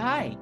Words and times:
Hi, 0.00 0.34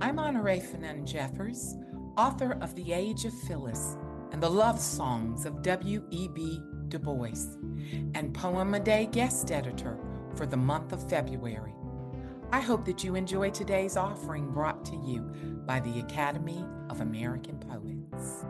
I'm 0.00 0.16
Honorée 0.16 0.62
Fanonne 0.62 1.04
Jeffers, 1.04 1.76
author 2.16 2.56
of 2.62 2.74
The 2.74 2.94
Age 2.94 3.26
of 3.26 3.34
Phyllis 3.34 3.98
and 4.32 4.42
the 4.42 4.48
Love 4.48 4.80
Songs 4.80 5.44
of 5.44 5.60
W.E.B. 5.60 6.62
Du 6.88 6.98
Bois, 6.98 7.58
and 8.14 8.32
Poem 8.32 8.72
a 8.72 8.80
Day 8.80 9.06
guest 9.12 9.52
editor 9.52 9.98
for 10.34 10.46
the 10.46 10.56
month 10.56 10.94
of 10.94 11.06
February. 11.06 11.74
I 12.50 12.60
hope 12.60 12.86
that 12.86 13.04
you 13.04 13.14
enjoy 13.14 13.50
today's 13.50 13.98
offering 13.98 14.50
brought 14.50 14.86
to 14.86 14.96
you 14.96 15.20
by 15.66 15.80
the 15.80 16.00
Academy 16.00 16.64
of 16.88 17.02
American 17.02 17.58
Poets. 17.58 18.46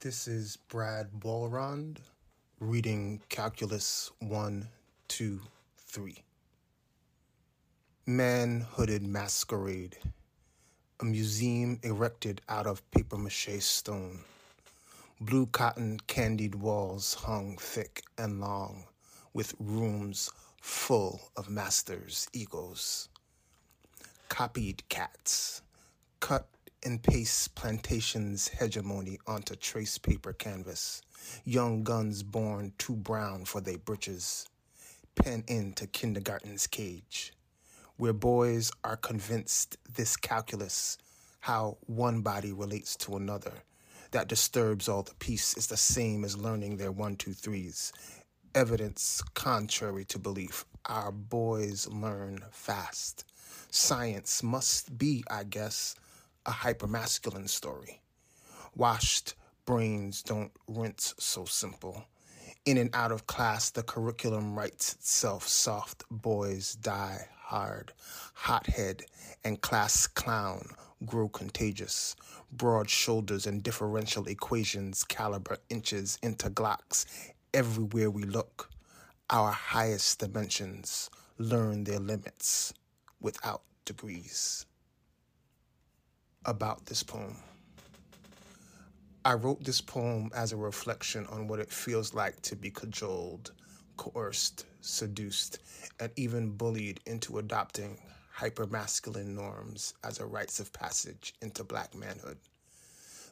This 0.00 0.28
is 0.28 0.56
Brad 0.56 1.10
Walrond 1.24 1.96
reading 2.60 3.20
Calculus 3.28 4.12
1, 4.20 4.68
2, 5.08 5.40
3. 5.76 6.22
Man 8.06 8.60
Hooded 8.60 9.04
Masquerade, 9.04 9.96
a 11.00 11.04
museum 11.04 11.80
erected 11.82 12.40
out 12.48 12.68
of 12.68 12.88
paper 12.92 13.18
mache 13.18 13.60
stone. 13.60 14.20
Blue 15.20 15.46
cotton 15.46 15.98
candied 16.06 16.54
walls 16.54 17.14
hung 17.14 17.56
thick 17.56 18.04
and 18.16 18.40
long, 18.40 18.84
with 19.34 19.56
rooms 19.58 20.30
full 20.62 21.20
of 21.36 21.50
masters' 21.50 22.28
egos. 22.32 23.08
Copied 24.28 24.88
cats, 24.88 25.62
cut 26.20 26.46
and 26.84 27.02
paste 27.02 27.54
plantation's 27.54 28.48
hegemony 28.48 29.18
onto 29.26 29.54
trace 29.56 29.98
paper 29.98 30.32
canvas. 30.32 31.02
Young 31.44 31.82
guns 31.82 32.22
born 32.22 32.72
too 32.78 32.94
brown 32.96 33.44
for 33.44 33.60
their 33.60 33.78
britches. 33.78 34.46
Pen 35.14 35.44
into 35.48 35.86
kindergarten's 35.86 36.66
cage. 36.66 37.32
Where 37.96 38.12
boys 38.12 38.70
are 38.84 38.96
convinced 38.96 39.76
this 39.92 40.16
calculus, 40.16 40.98
how 41.40 41.78
one 41.86 42.20
body 42.22 42.52
relates 42.52 42.94
to 42.96 43.16
another, 43.16 43.64
that 44.12 44.28
disturbs 44.28 44.88
all 44.88 45.02
the 45.02 45.14
peace 45.16 45.56
is 45.56 45.66
the 45.66 45.76
same 45.76 46.24
as 46.24 46.36
learning 46.36 46.76
their 46.76 46.92
one, 46.92 47.16
two, 47.16 47.32
threes. 47.32 47.92
Evidence 48.54 49.22
contrary 49.34 50.04
to 50.06 50.18
belief. 50.18 50.64
Our 50.86 51.12
boys 51.12 51.88
learn 51.88 52.44
fast. 52.50 53.24
Science 53.70 54.42
must 54.42 54.96
be, 54.96 55.24
I 55.30 55.44
guess, 55.44 55.94
a 56.48 56.50
hypermasculine 56.50 57.48
story. 57.48 58.00
Washed 58.74 59.34
brains 59.66 60.22
don't 60.22 60.50
rinse 60.66 61.14
so 61.18 61.44
simple. 61.44 62.06
In 62.64 62.78
and 62.78 62.88
out 62.94 63.12
of 63.12 63.26
class, 63.26 63.68
the 63.68 63.82
curriculum 63.82 64.54
writes 64.54 64.94
itself 64.94 65.46
soft. 65.46 66.04
Boys 66.10 66.74
die 66.74 67.28
hard. 67.38 67.92
Hothead 68.32 69.02
and 69.44 69.60
class 69.60 70.06
clown 70.06 70.70
grow 71.04 71.28
contagious. 71.28 72.16
Broad 72.50 72.88
shoulders 72.88 73.46
and 73.46 73.62
differential 73.62 74.26
equations 74.26 75.04
caliber 75.04 75.58
inches 75.68 76.18
into 76.22 76.48
glocks. 76.48 77.04
Everywhere 77.52 78.10
we 78.10 78.22
look, 78.22 78.70
our 79.28 79.52
highest 79.52 80.20
dimensions 80.20 81.10
learn 81.36 81.84
their 81.84 82.00
limits 82.00 82.72
without 83.20 83.60
degrees 83.84 84.64
about 86.48 86.86
this 86.86 87.02
poem. 87.02 87.36
I 89.22 89.34
wrote 89.34 89.62
this 89.62 89.82
poem 89.82 90.30
as 90.34 90.52
a 90.52 90.56
reflection 90.56 91.26
on 91.26 91.46
what 91.46 91.60
it 91.60 91.70
feels 91.70 92.14
like 92.14 92.40
to 92.42 92.56
be 92.56 92.70
cajoled, 92.70 93.52
coerced, 93.98 94.64
seduced, 94.80 95.58
and 96.00 96.10
even 96.16 96.52
bullied 96.52 97.00
into 97.04 97.36
adopting 97.36 97.98
hypermasculine 98.34 99.26
norms 99.26 99.92
as 100.02 100.20
a 100.20 100.26
rites 100.26 100.58
of 100.58 100.72
passage 100.72 101.34
into 101.42 101.64
black 101.64 101.94
manhood. 101.94 102.38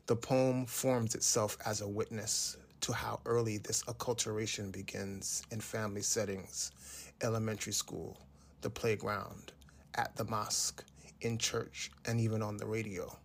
The 0.08 0.16
poem 0.16 0.66
forms 0.66 1.14
itself 1.14 1.56
as 1.64 1.80
a 1.80 1.88
witness 1.88 2.58
to 2.82 2.92
how 2.92 3.20
early 3.24 3.56
this 3.56 3.82
acculturation 3.84 4.70
begins 4.70 5.42
in 5.50 5.60
family 5.60 6.02
settings, 6.02 6.70
elementary 7.22 7.72
school, 7.72 8.20
the 8.60 8.68
playground, 8.68 9.52
at 9.94 10.14
the 10.16 10.24
mosque, 10.24 10.84
in 11.20 11.38
church, 11.38 11.90
and 12.04 12.20
even 12.20 12.42
on 12.42 12.56
the 12.56 12.66
radio. 12.66 13.16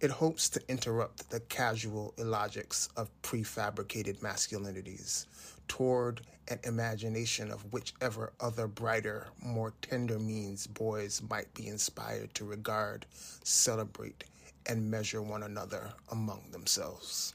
It 0.00 0.10
hopes 0.10 0.48
to 0.50 0.62
interrupt 0.68 1.30
the 1.30 1.40
casual 1.40 2.14
illogics 2.18 2.88
of 2.96 3.10
prefabricated 3.22 4.18
masculinities 4.18 5.26
toward 5.68 6.22
an 6.48 6.58
imagination 6.64 7.50
of 7.50 7.72
whichever 7.72 8.32
other 8.40 8.66
brighter, 8.66 9.28
more 9.42 9.72
tender 9.80 10.18
means 10.18 10.66
boys 10.66 11.22
might 11.28 11.52
be 11.54 11.68
inspired 11.68 12.34
to 12.34 12.44
regard, 12.44 13.06
celebrate, 13.44 14.24
and 14.66 14.90
measure 14.90 15.22
one 15.22 15.42
another 15.42 15.92
among 16.10 16.42
themselves. 16.50 17.34